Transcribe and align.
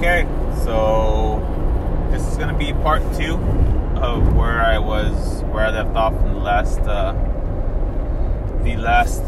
Okay, 0.00 0.26
so 0.64 1.36
this 2.10 2.26
is 2.26 2.38
gonna 2.38 2.56
be 2.56 2.72
part 2.72 3.02
two 3.18 3.34
of 4.00 4.34
where 4.34 4.62
I 4.62 4.78
was, 4.78 5.42
where 5.52 5.66
I 5.66 5.70
left 5.70 5.94
off 5.94 6.14
in 6.24 6.32
the 6.32 6.40
last, 6.40 6.80
uh, 6.80 7.12
the 8.64 8.78
last 8.78 9.22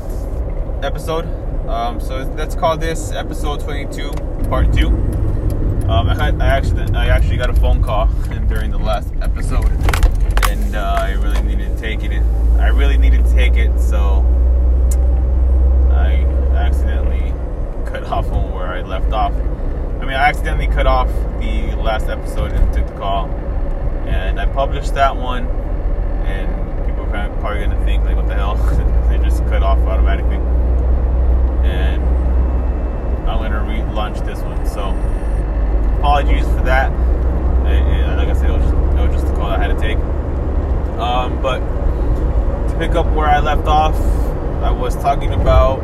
episode. 0.82 1.26
Um, 1.68 2.00
so 2.00 2.22
let's 2.38 2.54
call 2.54 2.78
this 2.78 3.12
episode 3.12 3.60
22, 3.60 4.12
part 4.48 4.72
two. 4.72 4.86
Um, 5.90 6.08
I, 6.08 6.14
had, 6.14 6.40
I 6.40 6.46
actually, 6.46 6.90
I 6.94 7.08
actually 7.08 7.36
got 7.36 7.50
a 7.50 7.60
phone 7.60 7.82
call 7.82 8.06
during 8.48 8.70
the 8.70 8.78
last 8.78 9.12
episode, 9.20 9.70
and 10.48 10.74
uh, 10.74 10.96
I 11.00 11.12
really 11.12 11.42
needed 11.42 11.76
to 11.76 11.82
take 11.82 12.02
it. 12.02 12.22
I 12.58 12.68
really 12.68 12.96
needed 12.96 13.26
to 13.26 13.34
take 13.34 13.56
it, 13.56 13.78
so 13.78 14.24
I 15.90 16.24
accidentally 16.56 17.34
cut 17.84 18.04
off 18.04 18.32
on 18.32 18.52
where 18.52 18.68
I 18.68 18.80
left 18.80 19.12
off. 19.12 19.34
I 20.01 20.01
mean, 20.12 20.20
I 20.20 20.28
accidentally 20.28 20.66
cut 20.66 20.86
off 20.86 21.08
the 21.40 21.74
last 21.76 22.08
episode 22.08 22.52
and 22.52 22.74
took 22.74 22.86
the 22.86 22.92
call, 22.98 23.28
and 24.06 24.38
I 24.38 24.44
published 24.44 24.92
that 24.94 25.16
one, 25.16 25.46
and 26.26 26.86
people 26.86 27.04
are 27.04 27.30
probably 27.40 27.64
gonna 27.64 27.82
think 27.86 28.04
like, 28.04 28.16
what 28.16 28.28
the 28.28 28.34
hell? 28.34 28.56
they 29.08 29.16
just 29.24 29.42
cut 29.46 29.62
off 29.62 29.78
automatically, 29.78 30.36
and 31.66 32.02
I'm 33.26 33.38
gonna 33.38 33.60
relaunch 33.60 34.22
this 34.26 34.38
one. 34.40 34.66
So, 34.66 34.90
apologies 35.98 36.44
for 36.44 36.62
that. 36.64 36.92
And 36.92 38.18
like 38.18 38.28
I 38.28 38.34
said, 38.34 38.50
it 38.50 38.52
was 38.52 38.62
just, 38.64 38.74
it 38.74 39.08
was 39.08 39.22
just 39.22 39.32
a 39.32 39.36
call 39.36 39.46
I 39.46 39.56
had 39.56 39.68
to 39.68 39.80
take. 39.80 39.96
Um, 40.98 41.40
but 41.40 41.60
to 42.68 42.78
pick 42.78 42.90
up 42.96 43.06
where 43.14 43.28
I 43.28 43.40
left 43.40 43.66
off, 43.66 43.96
I 44.62 44.70
was 44.70 44.94
talking 44.96 45.32
about 45.32 45.80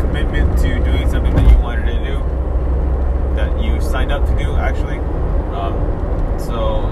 commitment 0.00 0.58
to 0.62 0.82
doing 0.82 1.08
something 1.08 1.32
that 1.36 1.48
you 1.48 1.62
wanted 1.62 1.86
to 1.86 2.04
do 2.04 2.34
that 3.34 3.62
you 3.62 3.80
signed 3.80 4.12
up 4.12 4.24
to 4.26 4.38
do 4.38 4.54
actually. 4.56 4.98
Um, 5.54 5.74
so 6.38 6.82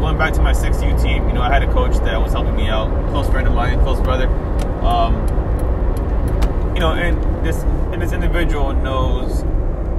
going 0.00 0.18
back 0.18 0.32
to 0.34 0.42
my 0.42 0.52
6U 0.52 1.00
team, 1.02 1.28
you 1.28 1.34
know, 1.34 1.42
I 1.42 1.52
had 1.52 1.62
a 1.62 1.72
coach 1.72 1.96
that 1.98 2.20
was 2.20 2.32
helping 2.32 2.56
me 2.56 2.68
out, 2.68 2.88
close 3.76 4.00
brother. 4.00 4.28
Um, 4.84 5.14
you 6.74 6.80
know, 6.80 6.92
and 6.92 7.44
this 7.44 7.62
and 7.92 8.00
this 8.00 8.12
individual 8.12 8.72
knows, 8.72 9.40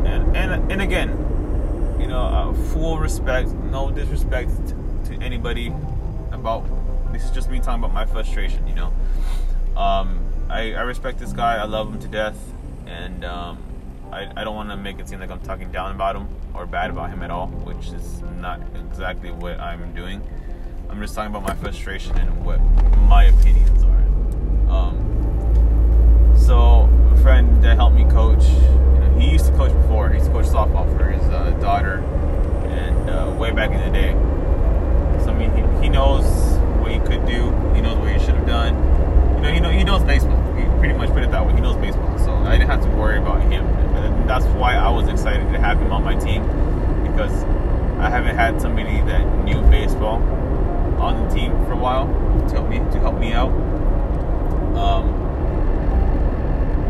and 0.05 0.35
and, 0.35 0.71
and 0.71 0.81
again, 0.81 1.09
you 1.99 2.07
know, 2.07 2.21
uh, 2.21 2.53
full 2.71 2.97
respect, 2.97 3.49
no 3.49 3.91
disrespect 3.91 4.51
to 5.05 5.13
anybody 5.21 5.73
about. 6.31 6.63
This 7.13 7.25
is 7.25 7.31
just 7.31 7.49
me 7.49 7.59
talking 7.59 7.83
about 7.83 7.93
my 7.93 8.05
frustration, 8.05 8.67
you 8.67 8.73
know. 8.73 8.93
Um, 9.77 10.25
I, 10.49 10.73
I 10.73 10.81
respect 10.81 11.19
this 11.19 11.31
guy. 11.31 11.57
I 11.57 11.65
love 11.65 11.93
him 11.93 11.99
to 11.99 12.07
death, 12.07 12.37
and 12.87 13.23
um, 13.23 13.57
I, 14.11 14.29
I 14.35 14.43
don't 14.43 14.55
want 14.55 14.69
to 14.69 14.77
make 14.77 14.99
it 14.99 15.07
seem 15.07 15.19
like 15.19 15.31
I'm 15.31 15.39
talking 15.39 15.71
down 15.71 15.95
about 15.95 16.15
him 16.15 16.27
or 16.53 16.65
bad 16.65 16.89
about 16.89 17.09
him 17.09 17.23
at 17.23 17.31
all, 17.31 17.47
which 17.47 17.87
is 17.87 18.21
not 18.39 18.61
exactly 18.75 19.31
what 19.31 19.59
I'm 19.59 19.93
doing. 19.93 20.21
I'm 20.93 21.01
just 21.01 21.15
talking 21.15 21.35
about 21.35 21.47
my 21.47 21.55
frustration 21.55 22.15
and 22.19 22.45
what 22.45 22.61
my 23.09 23.23
opinions 23.23 23.83
are. 23.83 24.71
Um, 24.71 26.35
so, 26.37 26.87
a 27.11 27.17
friend 27.23 27.63
that 27.63 27.77
helped 27.77 27.95
me 27.95 28.03
coach, 28.03 28.43
you 28.43 28.99
know, 28.99 29.17
he 29.19 29.31
used 29.31 29.47
to 29.47 29.51
coach 29.53 29.73
before. 29.73 30.09
He 30.09 30.19
used 30.19 30.27
to 30.27 30.31
coach 30.31 30.45
softball 30.45 30.85
for 30.95 31.09
his 31.09 31.23
uh, 31.29 31.49
daughter, 31.59 31.95
and 32.67 33.09
uh, 33.09 33.35
way 33.39 33.49
back 33.49 33.71
in 33.71 33.79
the 33.79 33.89
day. 33.89 34.11
So, 35.23 35.31
I 35.31 35.33
mean, 35.33 35.49
he, 35.55 35.85
he 35.85 35.89
knows 35.89 36.25
what 36.79 36.91
he 36.91 36.99
could 36.99 37.25
do. 37.25 37.49
He 37.73 37.81
knows 37.81 37.97
what 37.97 38.11
he 38.11 38.19
should 38.19 38.35
have 38.35 38.45
done. 38.45 38.75
You 39.37 39.41
know, 39.41 39.51
he, 39.51 39.59
know, 39.61 39.71
he 39.71 39.83
knows 39.83 40.03
baseball. 40.03 40.37
He 40.53 40.63
pretty 40.77 40.93
much 40.93 41.09
put 41.09 41.23
it 41.23 41.31
that 41.31 41.43
way. 41.43 41.53
He 41.53 41.59
knows 41.61 41.75
baseball. 41.77 42.19
So, 42.19 42.35
I 42.35 42.51
didn't 42.51 42.69
have 42.69 42.83
to 42.83 42.89
worry 42.89 43.17
about 43.17 43.41
him. 43.41 43.65
And 43.65 44.29
that's 44.29 44.45
why 44.45 44.75
I 44.75 44.89
was 44.89 45.07
excited 45.07 45.51
to 45.53 45.59
have 45.59 45.79
him 45.79 45.91
on 45.91 46.03
my 46.03 46.13
team 46.13 46.43
because 47.09 47.33
I 47.97 48.11
haven't 48.11 48.35
had 48.35 48.61
somebody 48.61 49.01
that 49.01 49.43
knew 49.43 49.59
baseball 49.71 50.21
on 51.03 51.27
the 51.27 51.35
team 51.35 51.51
for 51.65 51.73
a 51.73 51.77
while 51.77 52.07
to 52.47 52.55
help 52.55 52.69
me 52.69 52.77
to 52.77 52.99
help 52.99 53.19
me 53.19 53.33
out. 53.33 53.51
Um, 54.77 55.05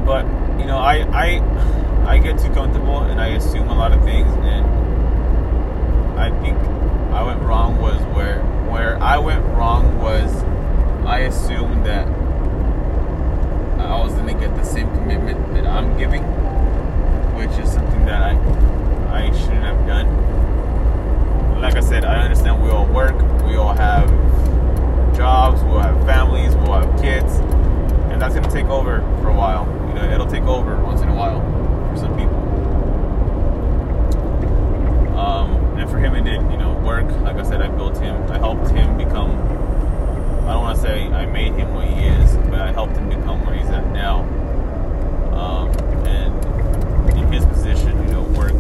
but 0.05 0.25
you 0.59 0.65
know, 0.65 0.77
I 0.77 1.03
I 1.11 1.41
I 2.05 2.17
get 2.19 2.39
too 2.39 2.49
comfortable 2.53 2.99
and 2.99 3.19
I 3.19 3.29
assume 3.29 3.69
a 3.69 3.75
lot 3.75 3.91
of 3.91 4.03
things, 4.03 4.31
and 4.45 4.65
I 6.19 6.29
think 6.41 6.57
I 7.11 7.23
went 7.23 7.41
wrong 7.41 7.81
was 7.81 7.99
where 8.15 8.41
where 8.69 8.97
I 9.01 9.17
went 9.17 9.43
wrong 9.55 9.99
was 9.99 10.31
I 11.05 11.19
assumed 11.19 11.85
that 11.85 12.07
I 13.79 13.99
was 13.99 14.13
gonna 14.13 14.33
get 14.33 14.55
the 14.55 14.63
same 14.63 14.89
commitment 14.95 15.53
that 15.53 15.65
I'm 15.65 15.97
giving, 15.97 16.23
which 17.35 17.51
is 17.59 17.71
something 17.71 18.05
that 18.05 18.21
I 18.21 18.33
I 19.11 19.31
shouldn't 19.31 19.63
have 19.63 19.85
done. 19.87 20.32
Like 21.63 21.77
I 21.77 21.79
said, 21.79 22.03
I 22.03 22.21
understand 22.21 22.61
we 22.61 22.69
all 22.69 22.85
work, 22.85 23.15
we 23.47 23.55
all 23.55 23.73
have 23.73 24.09
jobs, 25.15 25.63
we'll 25.63 25.79
have 25.79 26.05
families, 26.05 26.53
we'll 26.57 26.73
have 26.73 27.01
kids, 27.01 27.37
and 28.11 28.21
that's 28.21 28.35
gonna 28.35 28.51
take 28.51 28.65
over 28.65 28.99
for 29.21 29.29
a 29.29 29.33
while. 29.33 29.65
You 29.87 29.93
know, 29.93 30.11
it'll 30.11 30.27
take 30.27 30.43
over 30.43 30.75
once 30.83 31.01
in 31.01 31.07
a 31.07 31.15
while 31.15 31.39
for 31.89 31.97
some 31.97 32.17
people. 32.17 32.35
Um, 35.17 35.55
and 35.79 35.89
for 35.89 35.99
him, 35.99 36.15
it 36.15 36.23
did. 36.25 36.41
You 36.51 36.57
know, 36.57 36.73
work. 36.85 37.09
Like 37.21 37.37
I 37.37 37.43
said, 37.43 37.61
I 37.61 37.69
built 37.69 37.97
him. 37.97 38.21
I 38.29 38.37
helped 38.37 38.69
him 38.71 38.97
become. 38.97 39.31
I 40.43 40.53
don't 40.53 40.63
want 40.63 40.75
to 40.75 40.81
say 40.81 41.07
I 41.07 41.25
made 41.27 41.53
him 41.53 41.73
what 41.73 41.87
he 41.87 41.93
is, 42.07 42.35
but 42.49 42.59
I 42.59 42.73
helped 42.73 42.97
him 42.97 43.07
become 43.07 43.45
where 43.45 43.55
he's 43.55 43.69
at 43.69 43.89
now. 43.93 44.19
Um, 45.33 45.69
and 46.05 47.17
in 47.17 47.31
his 47.31 47.45
position, 47.45 47.97
you 48.05 48.11
know, 48.11 48.23
work 48.23 48.53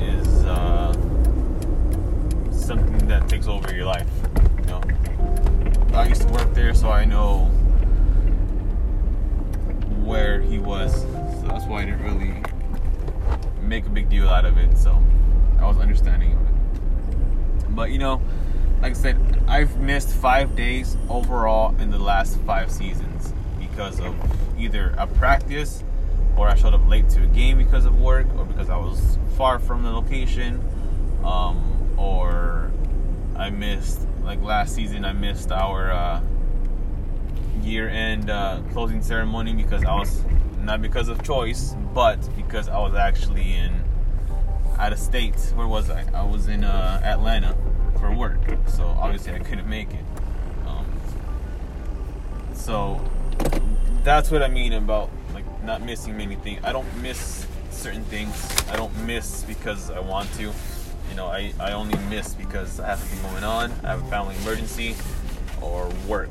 is 0.00 0.44
uh, 0.44 0.92
something 2.50 3.06
that 3.08 3.28
takes 3.28 3.46
over 3.46 3.72
your 3.74 3.86
life. 3.86 4.08
You 4.58 4.66
know, 4.66 4.80
I 5.94 6.06
used 6.06 6.22
to 6.22 6.28
work 6.28 6.54
there, 6.54 6.72
so 6.74 6.90
I 6.90 7.04
know 7.04 7.44
where 10.04 10.40
he 10.40 10.58
was. 10.58 11.02
So 11.02 11.46
that's 11.48 11.66
why 11.66 11.82
I 11.82 11.84
didn't 11.84 12.02
really 12.02 12.42
make 13.60 13.86
a 13.86 13.90
big 13.90 14.08
deal 14.08 14.28
out 14.28 14.44
of 14.44 14.56
it. 14.56 14.78
So 14.78 15.02
I 15.60 15.66
was 15.66 15.76
understanding 15.76 16.32
of 16.32 16.40
it. 16.40 17.74
But 17.76 17.90
you 17.90 17.98
know, 17.98 18.22
like 18.80 18.92
I 18.92 18.94
said, 18.94 19.44
I've 19.46 19.76
missed 19.78 20.08
five 20.08 20.56
days 20.56 20.96
overall 21.08 21.74
in 21.78 21.90
the 21.90 21.98
last 21.98 22.38
five 22.40 22.70
seasons 22.70 23.32
because 23.60 24.00
of 24.00 24.14
either 24.58 24.94
a 24.98 25.06
practice 25.06 25.84
or 26.36 26.48
I 26.48 26.54
showed 26.54 26.74
up 26.74 26.88
late 26.88 27.08
to 27.10 27.22
a 27.22 27.26
game 27.26 27.58
because 27.58 27.84
of 27.84 28.00
work 28.00 28.26
or 28.36 28.44
because 28.44 28.70
I 28.70 28.76
was 28.76 29.18
far 29.36 29.58
from 29.58 29.82
the 29.82 29.90
location 29.90 30.62
um, 31.22 31.94
or 31.98 32.72
I 33.36 33.50
missed 33.50 34.06
like 34.24 34.42
last 34.42 34.74
season 34.74 35.04
I 35.04 35.12
missed 35.12 35.52
our 35.52 35.92
uh, 35.92 36.20
year 37.62 37.88
end 37.88 38.30
uh, 38.30 38.60
closing 38.72 39.02
ceremony 39.02 39.54
because 39.54 39.84
I 39.84 39.94
was 39.94 40.24
not 40.60 40.80
because 40.80 41.08
of 41.08 41.22
choice 41.22 41.74
but 41.92 42.18
because 42.36 42.68
I 42.68 42.78
was 42.78 42.94
actually 42.94 43.54
in 43.54 43.82
out 44.78 44.92
of 44.92 44.98
state. 44.98 45.36
Where 45.54 45.68
was 45.68 45.90
I? 45.90 46.04
I 46.14 46.24
was 46.24 46.48
in 46.48 46.64
uh, 46.64 47.00
Atlanta 47.04 47.56
for 48.00 48.12
work. 48.14 48.40
So 48.66 48.84
obviously 48.84 49.32
I 49.32 49.38
couldn't 49.38 49.68
make 49.68 49.90
it. 49.90 50.04
Um, 50.66 50.86
so 52.54 53.00
that's 54.02 54.30
what 54.30 54.42
I 54.42 54.48
mean 54.48 54.72
about 54.72 55.10
like 55.34 55.44
not 55.62 55.82
missing 55.82 56.16
many 56.16 56.36
things. 56.36 56.60
I 56.64 56.72
don't 56.72 56.88
miss 57.00 57.46
certain 57.70 58.04
things. 58.04 58.34
I 58.68 58.76
don't 58.76 58.94
miss 59.06 59.44
because 59.44 59.90
I 59.90 60.00
want 60.00 60.32
to 60.34 60.52
you 61.10 61.16
know 61.16 61.26
I, 61.26 61.52
I 61.60 61.72
only 61.72 61.98
miss 62.08 62.34
because 62.34 62.80
I 62.80 62.86
have 62.86 62.98
something 62.98 63.30
going 63.30 63.44
on 63.44 63.72
I 63.84 63.90
have 63.90 64.02
a 64.02 64.10
family 64.10 64.36
emergency 64.42 64.94
or 65.60 65.88
work. 66.08 66.30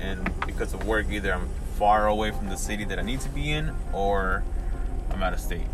And 0.00 0.30
because 0.46 0.72
of 0.72 0.86
work 0.86 1.06
either 1.10 1.32
I'm 1.32 1.48
far 1.76 2.06
away 2.06 2.30
from 2.30 2.48
the 2.48 2.56
city 2.56 2.84
that 2.84 2.98
I 2.98 3.02
need 3.02 3.20
to 3.20 3.28
be 3.28 3.50
in 3.50 3.74
or 3.92 4.42
I'm 5.10 5.22
out 5.22 5.32
of 5.32 5.40
state. 5.40 5.66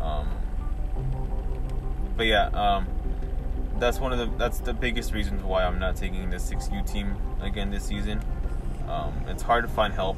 Um, 0.00 0.28
but 2.16 2.26
yeah 2.26 2.46
um, 2.48 2.86
that's 3.78 3.98
one 3.98 4.12
of 4.12 4.18
the 4.18 4.36
that's 4.36 4.58
the 4.58 4.74
biggest 4.74 5.12
reasons 5.12 5.42
why 5.42 5.64
I'm 5.64 5.78
not 5.78 5.96
taking 5.96 6.30
the 6.30 6.36
6U 6.36 6.90
team 6.90 7.16
again 7.40 7.70
this 7.70 7.84
season. 7.84 8.22
Um, 8.88 9.14
it's 9.28 9.42
hard 9.42 9.64
to 9.64 9.70
find 9.70 9.92
help. 9.92 10.16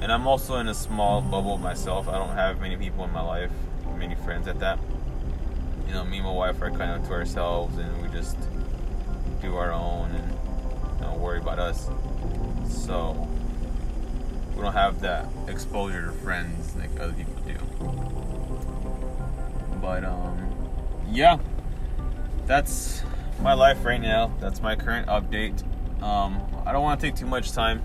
And 0.00 0.10
I'm 0.10 0.26
also 0.26 0.56
in 0.56 0.66
a 0.66 0.74
small 0.74 1.20
bubble 1.20 1.58
myself. 1.58 2.08
I 2.08 2.18
don't 2.18 2.34
have 2.34 2.60
many 2.60 2.76
people 2.76 3.04
in 3.04 3.12
my 3.12 3.22
life 3.22 3.50
many 4.02 4.14
friends 4.16 4.48
at 4.48 4.58
that 4.58 4.78
you 5.86 5.92
know 5.92 6.04
me 6.04 6.18
and 6.18 6.26
my 6.26 6.32
wife 6.32 6.60
are 6.62 6.70
kind 6.70 6.90
of 6.90 7.06
to 7.08 7.12
ourselves 7.12 7.76
and 7.78 8.02
we 8.02 8.08
just 8.08 8.36
do 9.40 9.56
our 9.56 9.72
own 9.72 10.10
and 10.10 11.00
don't 11.00 11.20
worry 11.20 11.38
about 11.38 11.58
us. 11.58 11.88
So 12.68 13.28
we 14.54 14.62
don't 14.62 14.72
have 14.72 15.00
that 15.00 15.26
exposure 15.48 16.06
to 16.06 16.12
friends 16.12 16.76
like 16.76 16.90
other 17.00 17.12
people 17.12 17.34
do. 17.44 17.54
But 19.80 20.04
um, 20.04 20.54
yeah, 21.10 21.38
that's 22.46 23.02
my 23.40 23.54
life 23.54 23.84
right 23.84 24.00
now. 24.00 24.32
That's 24.40 24.62
my 24.62 24.76
current 24.76 25.08
update. 25.08 25.62
Um, 26.02 26.40
I 26.64 26.72
don't 26.72 26.82
want 26.82 27.00
to 27.00 27.06
take 27.06 27.16
too 27.16 27.26
much 27.26 27.52
time. 27.52 27.82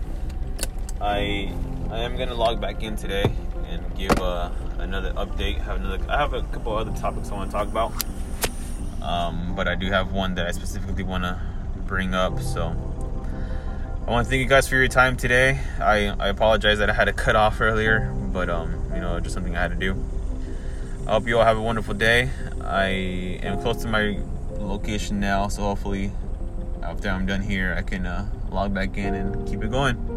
I 1.02 1.54
I 1.90 2.00
am 2.00 2.18
gonna 2.18 2.34
log 2.34 2.60
back 2.62 2.84
in 2.84 2.96
today 2.96 3.32
and 3.70 3.96
give 3.96 4.18
a 4.20 4.52
another 4.80 5.14
update. 5.14 5.62
Have 5.62 5.78
another. 5.78 6.00
I 6.10 6.18
have 6.18 6.34
a 6.34 6.44
couple 6.44 6.76
other 6.76 6.96
topics 6.98 7.32
I 7.32 7.36
want 7.36 7.52
to 7.52 7.58
talk 7.58 7.68
about. 7.68 7.94
Um, 9.02 9.56
but 9.56 9.68
I 9.68 9.76
do 9.76 9.92
have 9.92 10.12
one 10.12 10.36
that 10.36 10.48
I 10.48 10.52
specifically 10.52 11.04
want 11.04 11.24
to 11.24 11.40
bring 11.86 12.14
up. 12.14 12.40
So 12.42 12.76
I 14.08 14.12
want 14.12 14.26
to 14.26 14.30
thank 14.30 14.42
you 14.42 14.48
guys 14.48 14.68
for 14.68 14.76
your 14.76 14.88
time 14.88 15.18
today. 15.18 15.60
I, 15.80 16.08
I 16.20 16.30
apologize 16.30 16.80
that 16.80 16.90
I 16.90 16.94
had 16.94 17.06
to 17.06 17.14
cut 17.14 17.36
off 17.36 17.62
earlier, 17.62 18.12
but 18.34 18.50
um, 18.50 18.92
you 18.94 19.02
know, 19.02 19.20
just 19.20 19.34
something 19.34 19.56
I 19.56 19.62
had 19.62 19.72
to 19.72 19.78
do. 19.78 19.96
I 21.08 21.12
hope 21.12 21.28
you 21.28 21.38
all 21.38 21.46
have 21.46 21.58
a 21.58 21.62
wonderful 21.62 21.94
day. 21.94 22.30
I 22.62 22.88
am 23.44 23.62
close 23.62 23.82
to 23.84 23.88
my 23.88 24.20
location 24.58 25.20
now, 25.20 25.48
so 25.48 25.62
hopefully 25.62 26.12
after 26.84 27.10
I'm 27.10 27.26
done 27.26 27.42
here, 27.42 27.76
I 27.78 27.82
can 27.82 28.06
uh, 28.06 28.30
log 28.50 28.74
back 28.74 28.98
in 28.98 29.14
and 29.14 29.48
keep 29.48 29.64
it 29.64 29.72
going. 29.72 30.17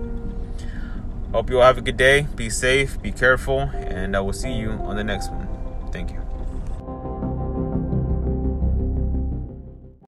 Hope 1.33 1.49
you 1.49 1.61
all 1.61 1.67
have 1.67 1.79
a 1.79 1.81
good 1.81 1.97
day. 1.97 2.27
Be 2.35 2.51
safe, 2.51 3.01
be 3.01 3.13
careful, 3.13 3.61
and 3.61 4.17
I 4.17 4.21
will 4.21 4.33
see 4.33 4.53
you 4.53 4.71
on 4.71 4.97
the 4.97 5.05
next 5.05 5.31
one. 5.31 5.40